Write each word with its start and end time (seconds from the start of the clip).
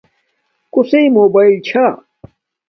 کوسݵ 0.73 1.05
موباݵل 1.15 1.53
چھا 1.67 1.85